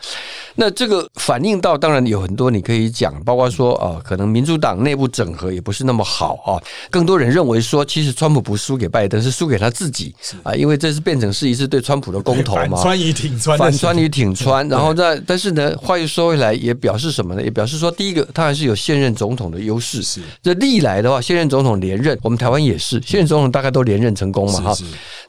[0.55, 6.55] 那这个反映到，当然有很多你可以讲，包括说啊，可能民主党内部整合也不是那么好啊。
[6.89, 12.77] 更多人认为说，其实川普不输给拜登，是输给他自己啊，因为这是变成是一次对川普的公投嘛。
[12.77, 17.43] 反川与挺川反川与挺川，然后在但是呢，话又说回来，也表示什么呢？
[17.43, 20.01] 也表示说，第一个，他还是有现任总统的优势。
[20.01, 24.77] 是这历来的话，现任总统连任，我们台湾也是，现任总统大概都连任成功嘛，哈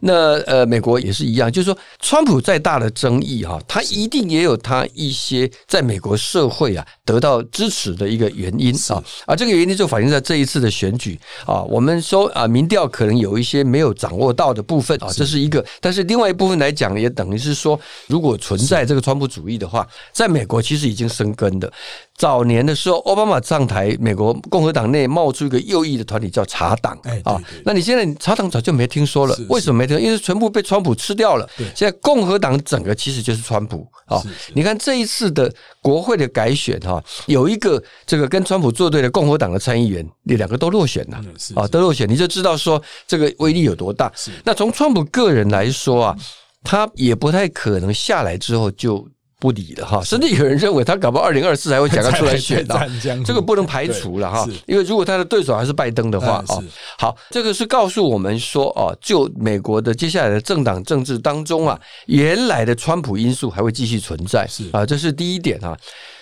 [0.02, 11.18] 那呃，美国也是一样，就是说，川普再大的争议哈，他一定也有他一些在美国社会啊得到支持的一个原因啊，啊，这个原因就反映在这一次的选举。
[11.46, 11.62] 啊。
[11.62, 21.72] 我们说啊，民调可能有一些没有掌握到的部分啊，这是一个，但是另外一部分来讲，也等于是说，如果存在这个川普主义的话，在美国其实已经生根的。
[22.20, 27.40] 早年的时候，奥巴马上台，美国共和党内冒出一个右翼的团体叫茶党啊。
[27.64, 30.04] 那你现在茶党早就没听说了是，为什么没听说？
[30.04, 31.66] 因为全部被川普吃掉了对。
[31.74, 34.22] 现在共和党整个其实就是川普啊。
[34.52, 41.18] 你看这一次的国会的改选哈，有一个这个跟川普作对的共和党的参议员，你两个都落选了
[41.54, 44.12] 啊，都落选，你就知道说这个威力有多大。
[44.44, 46.16] 那从川普个人来说啊，
[46.64, 49.08] 他也不太可能下来之后就。
[49.40, 52.88] 不理了哈，甚至有人认为他搞不好二零二四还会想要出来选的
[53.24, 56.58] 这个不能排除了哈，因为如果他的对手还是拜登的话啊
[56.98, 64.64] 好，这个是告诉我们说哦，就美国的接下来的政党政治当中啊，原来的川普因素还会继续存在是。
[64.72, 65.76] 啊，这是第一点啊。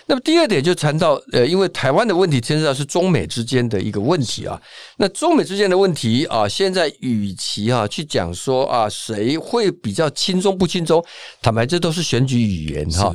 [0.08, 4.60] 那么第二点就谈到呃，因为台湾的问题牵涉到是中美之间的一个问题啊。
[4.96, 11.04] 那中美之间的问题啊，现在与其啊去讲说啊谁会比较轻松不轻松，
[11.42, 13.14] 坦白这都是选举语言哈。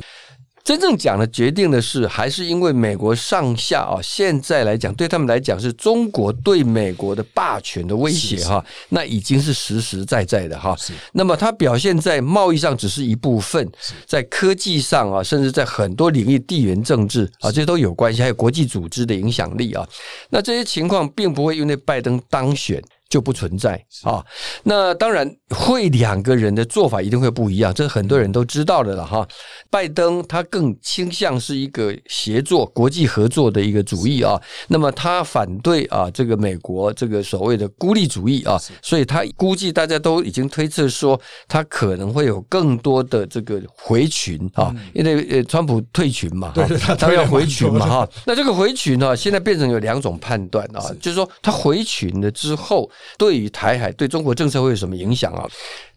[0.64, 10.74] 真正讲的决定的是，还是因为美国上下啊，现在来讲对他们来讲是中国对美国的霸权的威胁哈，那已经是实实在在的哈。
[11.12, 13.70] 那么它表现在贸易上只是一部分，
[14.06, 19.86] 在科技上啊，甚至在很多领域地缘政治啊，这些都有关系，还有国际组织的影响力啊。
[20.30, 22.82] 那这些情况并不会因为拜登当选。
[23.08, 24.24] 就不存在啊。
[24.62, 29.26] 那当然会两个人的做法一定会不一样，这很多人都知道的了哈。
[29.70, 34.40] 拜登他更倾向是一个协作、国际合作的一个主义啊。
[34.68, 48.08] 那么他反对啊这个美国这个所谓的孤立主义啊，所以他估计大家都已经推测说，他可能会有更多的这个回群啊，因为呃川普退群嘛，对对他他要回群嘛哈。
[48.26, 55.46] 那这个回群呢，现在变成有两种判断啊，就是说他回群了之后，对于台海、对中国政策会有什么影响啊？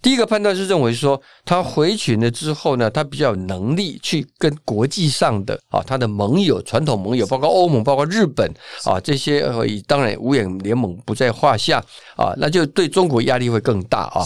[0.02, 8.50] 第一个判断是认为说，他回群了之后呢，他比较有能力去跟国际上的啊，他的盟友、传统盟友，包括欧盟、包括日本
[8.86, 11.84] 啊这些，呃，当然五眼联盟不在话下
[12.16, 14.24] 啊，那就对中国压力会更大啊。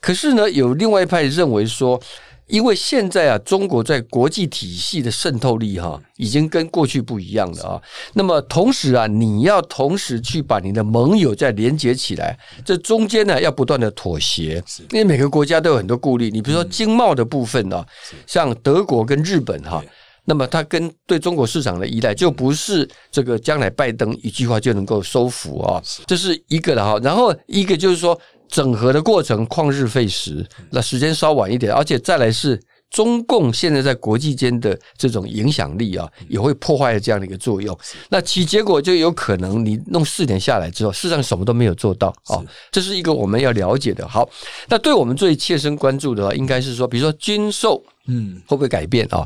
[0.00, 2.00] 可是呢，有另外一派认为说。
[2.46, 7.82] 因为现在啊，中国在国际体系的渗透力哈、已经跟过去不一样了啊。
[8.12, 16.30] 那么同时啊，你要同时去把你的盟友再连接起来，这中间呢要不断的妥协，因为每个国家都有很多顾虑。
[16.30, 17.84] 你比如说经贸的部分呢、
[18.26, 19.82] 像德国跟日本哈、
[20.26, 26.98] 那么它跟对中国市场的依赖就不是这个将来拜登一句话就能够收服啊，这是一个的哈。
[27.02, 32.60] 然后一个就是说整合的过程旷日费时，那时间稍晚一点，而且再来是。
[32.90, 37.76] 中共现在在国际间的这种影响力啊，也会破坏这样的一个作用。
[38.08, 42.38] 那其结果就有可能你弄四年下来之后，事实上什么都没有做到啊、
[42.70, 44.06] 这是一个我们要了解的。
[44.06, 44.28] 好，
[44.68, 49.24] 那对我们最切身关注的话，应该是说，比如说军售嗯，会不会改变啊？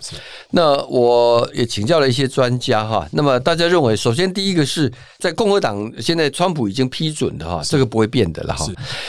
[0.50, 3.04] 那我也请教了一些专家哈。
[3.10, 8.64] 那么大家认为，首先第一个是在共和党现在川普已经批准的哈，这个不会变的了哈。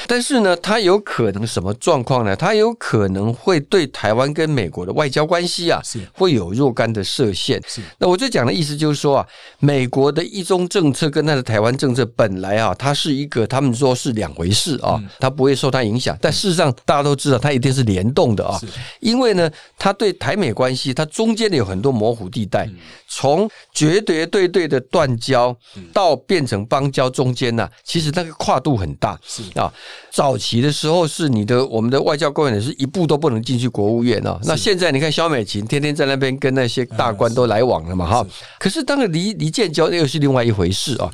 [0.07, 2.35] 但是呢，他有可能什么状况呢？
[2.35, 5.79] 他有可能会对台湾跟美国的外交关系啊，
[6.13, 7.61] 会有若干的设限。
[7.99, 9.27] 那我最讲的意思就是说啊，
[9.59, 16.17] 美国的一中政策跟他的台湾政策本来啊，它是一个他们说是两回事啊，它不会受它影响。
[16.19, 18.59] 但事实上大家都知道，它一定是联动的啊，
[18.99, 19.47] 因为呢。
[19.77, 22.67] 它对台美关系，它中间的有很多模糊地带，
[23.07, 25.55] 从绝绝对对的断交
[25.93, 29.17] 到变成邦交中间呢，其实那个跨度很大。
[29.25, 29.71] 是啊，
[30.11, 34.39] 早期的时候是你的我们的外交官员是一步都不能进去国务院啊。
[34.43, 38.27] 那现在你看肖美琴天天在那边跟那些大官都来往了嘛哈。
[38.59, 41.09] 可是当然离离建交又是另外一回事啊。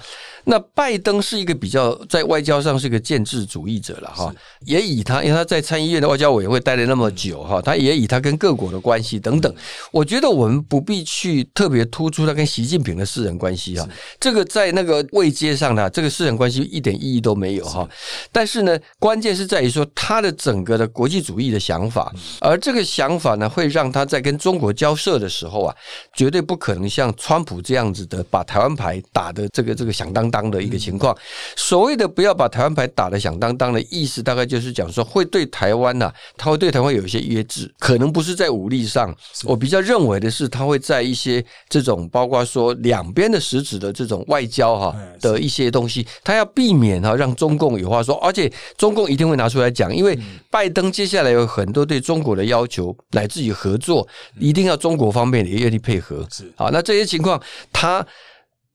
[0.45, 9.51] 那拜登是一个比较在外交上是一个建制主义者了哈，也以他因为他在参议院的外交委员会待了那么久哈，他也以他跟各国的关系等等，
[9.91, 13.89] 我觉得我们不必去特别突出他跟习近平的私人关系哈，
[14.19, 17.89] 这个在那个位阶上呢，这个私人关系一点意义都没有哈。
[18.31, 25.75] 但是呢，关键是在于说他的整个的国际主义的想法，而这个想法呢，会让他在跟中国交涉的时候啊，
[26.13, 30.29] 绝对不可能像川普这样子的把台湾牌打的这个这个响当。
[30.34, 31.15] 当的一个情况，
[31.55, 39.15] 所谓的不要把台湾牌打得响当当的意思，大概就是讲说会对台湾呐，他会对台湾有一些约制，可能不是在武力上。
[39.43, 50.17] 我比较认为的是，他会在一些这种包括说两边的实质的这种外交哈的一些东西，他要避免哈让中共有话说，而且中共一定会拿出来讲，因为
[50.49, 54.07] 拜登接下来有很多对中国的要求，乃至于合作，
[54.39, 56.25] 一定要中国方面也愿意配合。
[56.31, 58.05] 是好，那这些情况他。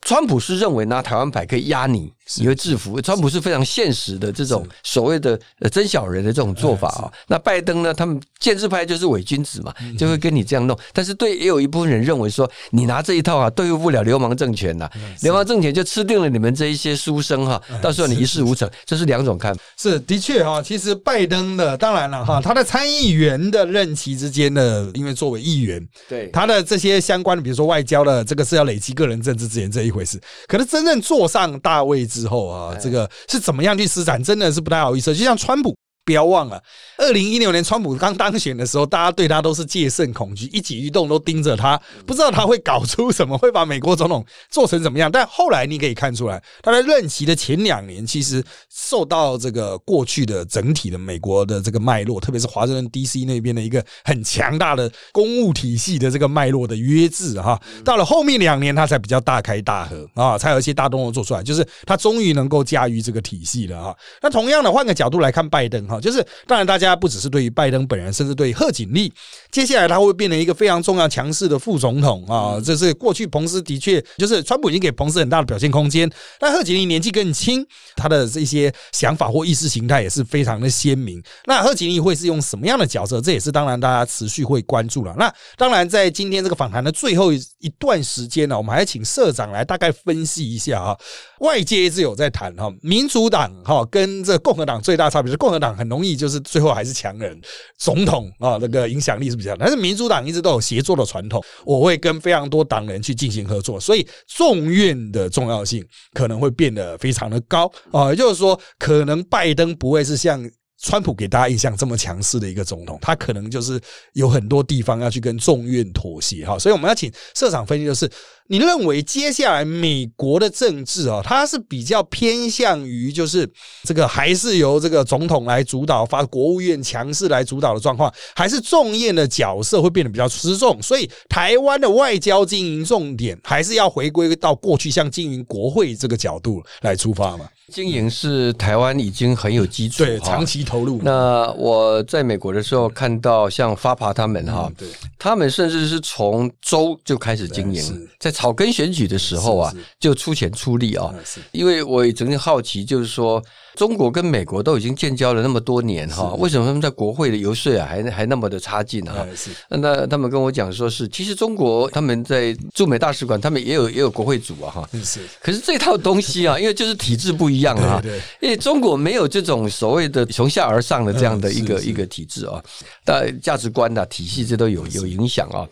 [0.03, 2.14] 川普是认为拿台湾牌可以压你。
[2.39, 5.39] 你会制服川普是非常现实的这种所谓的
[5.72, 7.11] 真小人的这种做法啊。
[7.26, 7.93] 那拜登呢？
[7.93, 10.78] 他们建制派就是伪君子嘛，就会跟你这样弄。
[10.93, 14.89] 但是对也有一部分人认为说，你拿这一套啊，对付不了流氓政权呐。
[15.22, 18.70] 流氓政权就吃定了你们这一些书生哈，到时候你一事无成。
[18.85, 19.61] 这是两种看法。
[19.76, 30.20] 是的确哈，其实拜登的当然了哈，他的参议员的任期之间呢，因为作为议员，对他的这些相关的，比如说外交的这个是要累积个人政治资源这一回事。
[30.47, 32.19] 可是真正坐上大位置。
[32.20, 35.14] 之后啊，这个是怎么样去施展，真的是不太好意思。
[35.14, 35.74] 就像川普。
[36.11, 36.61] 不要忘了，
[36.98, 45.08] 二零一六年川普刚当选的时候，大家对他都是戒慎恐惧，一举一动都盯着他，不知道他会搞出什么，会把美国总统做成怎么样。
[45.08, 53.24] 但后来你可以看出来，他在任期的前两年，其实受到这个过去的整体的美国的这个脉络，特别是华盛顿 D.C.
[53.24, 57.56] 那边的一个很强大的公务体系的这个脉络的约制哈。
[57.84, 63.96] 到了后面两年，他才比较大开大合啊，才有一些大动作做出来，就是他终于能够驾驭这个体系了哈。
[64.20, 65.99] 那同样的，换个角度来看，拜登哈。
[66.01, 69.12] 就是，当然，大家不只是对于拜登本人，甚至对于贺锦丽，
[69.51, 72.61] 接下来他会变成一个非常重要、强势的副总统啊！
[72.64, 77.64] 这是过去彭斯的确，就是川普已经给彭斯很大的表现空间，但贺锦丽年纪更轻，
[77.96, 81.22] 他的这些想法或意识形态也是非常的鲜明。
[81.46, 83.20] 那贺锦丽会是用什么样的角色？
[83.20, 85.14] 这也是当然大家持续会关注了。
[85.18, 90.96] 那当然，在今天这个访谈的最后一段时间呢，我们还请社长来大概分析一下啊。
[91.40, 97.41] 外界一直有在谈哈，民主党哈跟这共和党最大差别是共和党很容易就是最后还是强人
[97.78, 110.49] 总统啊，那个影响力是比较，但是民主党一直都有协作的传统，我会跟非常多党人去进行合作，所以众院的重要性可能会变得非常的高啊，也就是说，可能拜登不会是像。
[110.83, 113.78] 川普给大家印象这么强势的一个总统，他可能就是
[114.14, 118.11] 有很多地方要去跟众院妥协哈，所以我们要请社长分析，就是
[118.51, 123.48] 你认为接下来美国的政治啊，它是比较偏向于就是
[123.84, 130.82] 这个还是由这个总统来主导，发国务院强势来主导的状况，还是众院的角色会变得比较失重？
[130.82, 137.48] 所以台湾的外交经营重点还是要回归到过去像经营国会这个角度来出发嘛？
[137.72, 141.01] 经营是台湾已经很有基础，对，长期投入。
[141.05, 151.14] 那我在美国的时候看到像发爬他们哈，对，他们甚至是从州就开始经营，在草根选举的时候啊，就出钱出力啊。
[151.53, 153.43] 因为我也曾经好奇，就是说。
[153.81, 159.26] 中国跟美国都已经建交了那么多年哈，为什么他们在国会的游说啊还还那么的差劲啊？
[159.70, 164.89] 那他们跟我讲说是，其实中国他们在驻美大使馆，他们也有也有国会组啊哈。
[165.03, 168.03] 是，可是这套东西啊， 因为就是体制不一样啊，
[168.43, 172.62] 因为中国没有这种所谓的从下而上的这样的一个一个体制啊，
[173.03, 175.66] 但价值观的体系这都有有影响啊。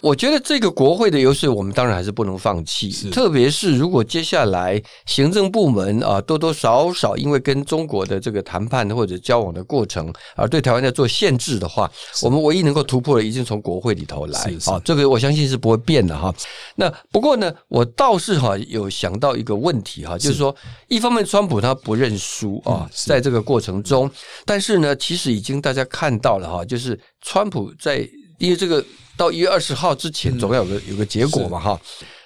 [0.00, 2.90] 我觉得这个国会的优势，我们当然还是不能放弃。
[3.12, 11.90] 特别是如果接下来行政部门啊多多少少因为跟中国的这个谈判或者交往的过程而对台湾在做限制的话，
[12.22, 14.80] 我们唯一能够突破的，一定从国会里头来啊。
[14.84, 16.32] 这个我相信是不会变的哈。
[16.76, 20.54] 那不过呢，我倒是哈有想到一个问题哈，就是说，
[20.88, 24.10] 一方面川普他不认输啊，在这个过程中，
[24.44, 28.84] 但是呢，其实已经大家看到了哈，就是川普在因为这个。
[29.14, 31.78] 到一月二十号之前，总要有个有个结果嘛，哈，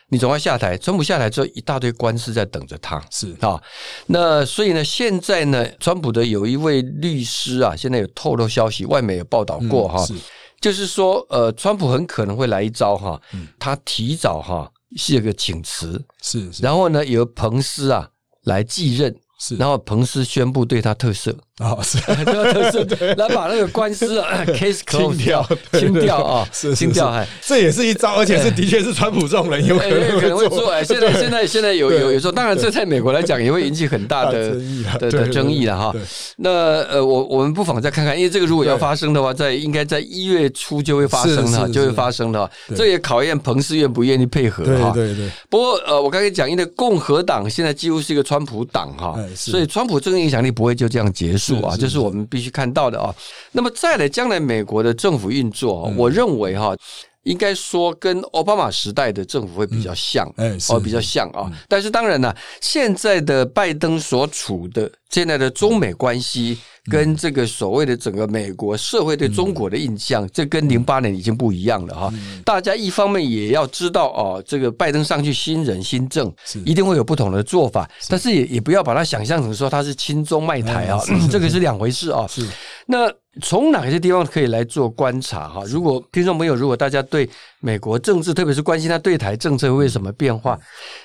[0.08, 0.78] 你总要下台。
[0.78, 3.36] 川普下台之后，一大堆官司在等着他，是。
[3.40, 3.60] 啊。
[4.06, 10.06] 那所以呢，现在呢，川普的有一位律师啊，现在有透露消息，外媒有报道过哈，
[10.60, 13.20] 就是说，呃，川普很可能会来一招哈，
[13.58, 18.08] 他提早哈写个请辞，是，然后呢，由彭斯啊
[18.44, 21.36] 来继任，是，然后彭斯宣布对他特赦。
[21.58, 21.96] 啊，是，
[22.70, 30.70] 是，来把那个官司啊 case 清掉，清掉啊，清掉，哎，这也是一招，而且是的确是川普这种人有可能可能会做。
[30.70, 34.54] 哎，现在现在现在有有有时候，当然这在美国来讲也会引起很大的
[35.00, 35.94] 的的争议了哈。
[36.36, 36.50] 那
[36.90, 42.50] 呃，我我们不妨再看看，因为这个如果要发生的话，在应该在一月初就会发生了，就会发生了。
[42.76, 44.90] 这也考验彭斯愿不愿意配合哈。
[44.94, 45.30] 对对。
[45.48, 51.45] 不过呃，我刚才讲，因为共和党现在几乎是一个川普党哈，所以川普这个影响力不会就这样结束。
[51.56, 53.14] 啊，这是我们必须看到的啊。
[53.52, 56.76] 那么再来，将来美国的政府运作，我认为哈，
[57.22, 61.50] 应该说跟奥巴马时代的政府会比较像，哎，哦，比较像啊。
[61.68, 66.58] 但是当然呢，现在的拜登所处的现在的中美关系。
[66.90, 72.12] 跟这个所谓的整个美国社会对中国的印象，这跟零八年已经不一样了哈。
[72.44, 76.32] 大家一方面也要知道哦，这个拜登上去新人新政，
[76.64, 82.26] 一定会有不同的做法，但是也也不要把它想象成说他是亲中卖台啊，这个是两回事啊。
[82.28, 82.46] 是
[82.86, 83.12] 那。
[83.42, 85.62] 从哪些地方可以来做观察哈？
[85.66, 87.28] 如果听众朋友，如果大家对
[87.66, 90.56] 美国政治，特别是关心他对台政策会什么变化，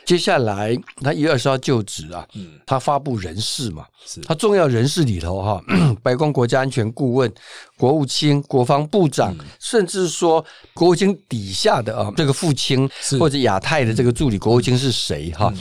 [0.05, 2.23] 接下来他一月二十号就职啊，
[2.67, 3.83] 他发布人事嘛，
[4.27, 5.59] 他重要人事里头哈，
[6.03, 7.33] 白宫国家安全顾问、
[7.79, 10.45] 国务卿、国防部长，甚至说
[10.75, 12.87] 国务卿底下的啊这个副卿
[13.19, 15.51] 或者亚太的这个助理国务卿是谁哈？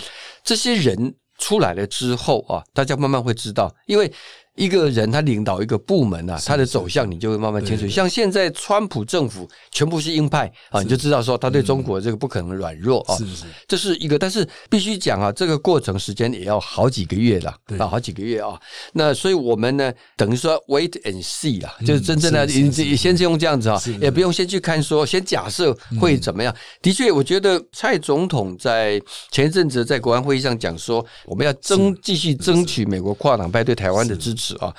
[0.44, 4.12] 这些人出来了之后啊，大家慢慢会知道，因为。
[4.56, 7.88] 一个人他领导一个部门啊，他的走向你就会慢慢清楚。
[7.88, 13.16] 像现在川普政府全部是鹰派啊，你就知道说他对中国这个不可能软弱啊。
[13.16, 18.60] 是是，这是一个，但是必须讲啊，这个过程时间也要好几个月了啊，好几个月啊。
[18.92, 26.54] 那所以我们呢，等于说 wait and see 啊，就是真正的你先是用这样子啊，也不用先去看说，先假设会怎么样。
[26.82, 34.39] 的确，我觉得蔡总统在前一阵子在国安会议上讲说，我们要争继续争取美国跨党派对台湾的支持。
[34.56, 34.74] 啊，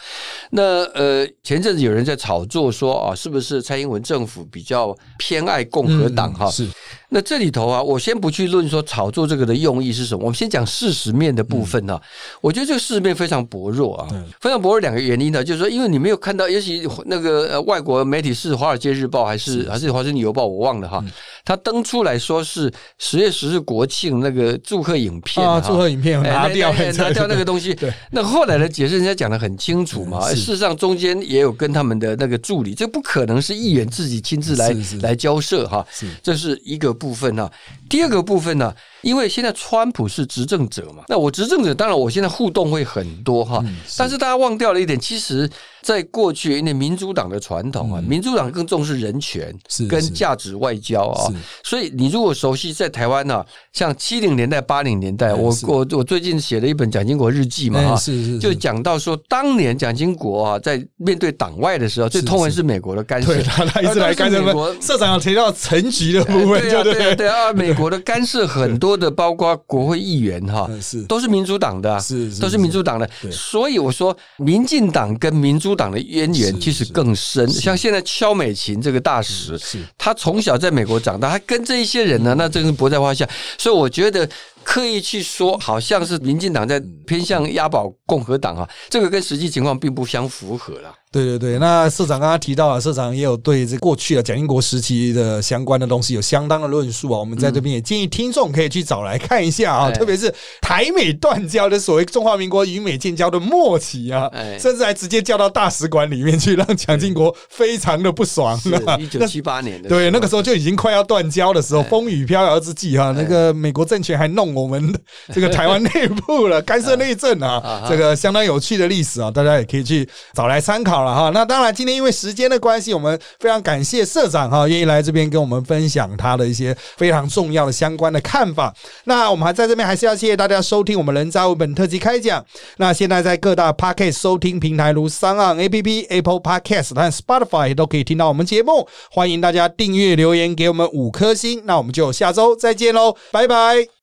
[0.52, 6.34] 那呃，前阵子有人在炒作说啊，是不是蔡英文政府比较偏爱共和党？
[6.34, 6.68] 哈，是。
[7.14, 12.00] 那这里头啊，我先不去论说炒作这个的用意是什么，我们先讲事实面的部分呢。
[12.40, 14.08] 我觉得这个事实面非常薄弱啊，
[14.40, 14.80] 非常薄弱。
[14.80, 21.04] 两个原因呢，就是说，因为你没有看到，也许那个外国媒体是《华尔街日报》还是还是《华盛顿邮报》，我忘了哈。
[21.44, 27.74] 他登出来说是十月十日国庆那个祝贺影片啊，祝贺影片拿掉拿掉那个东西。
[27.74, 35.86] 对，那后来的解释人家讲的很清楚嘛，事实上中间也有跟他们的那个助理，这不可能是议员自己亲自来来交涉哈，
[36.24, 36.96] 这是一个。
[37.02, 37.50] 部分呢，
[37.90, 43.64] 第二个部分呢，因为现在川普是执政者嘛，那我执政者当然我现在互动会很多哈，
[43.98, 45.50] 但是大家忘掉了一点，其实。
[45.82, 49.52] 在过去，因为民主党的传统啊，民主党更重视人权
[49.90, 51.26] 跟价值外交啊，
[51.64, 53.44] 所以你如果熟悉在台湾呢，
[53.74, 64.72] 像七零年代、八零年代，我我我最近写了一本蒋经国日记嘛，哈，是是，就讲到说，当年蒋经国啊，在面对党外的时候，最痛恨是美国的干涉，他一直来干涉 美国。
[64.80, 71.02] 社长有提到层级的部分，对对对啊，美国的干涉很多的，包括国会议员哈，是。
[71.06, 75.72] 都是民主党的，是都是民主党的，所以我说，民进党跟民主。
[75.72, 79.58] 党的渊源其实更深，像现在肖美琴这个大使，
[79.98, 83.26] 他从小在美国长大，他跟这一些人呢，那真是不在话下。
[83.58, 84.30] 所以我觉得
[84.62, 86.78] 刻意去说，好像是民进党在
[87.08, 90.94] 偏向押宝共和党啊，这个跟实际情况并不相符合了。
[91.12, 97.20] 对对对，那社长刚刚提到了，社长也有对这过去的蒋经国时期的相关的东西有相当的论述啊。
[97.20, 108.58] 我们在这边也建议听众可以去找来看一下啊，特别是台美断交的所谓中华民国与美建交的末期啊，甚至还直接叫到大使馆里面去，让蒋经国非常的不爽。
[108.98, 114.98] 一九七八年的对，那个时候就已经快要断交的时候，风雨飘摇之际哈，那个美国政权还弄我们
[115.34, 121.01] 这个台湾内部了， 干涉内政啊，这个相当有趣的历史啊，大家也可以去找来参考。
[121.02, 121.32] 道了哈。
[121.34, 128.74] 那当然，今天因为时间的关系，我们非常感谢社长哈，愿意来这边跟我们分享他的一些非常重要的相关的看法。
[129.06, 132.44] 那我们还在这边还是要谢谢大家收听我们人渣文本特辑开讲。
[132.78, 138.88] 那现在在各大 Podcast 收听平台如三岸 App、Apple Podcast 和 Spotify 都可以听到我们节目。
[139.10, 141.62] 欢迎大家订阅、留言给我们五颗星。
[141.66, 143.92] 那我们就下周再见喽，拜拜。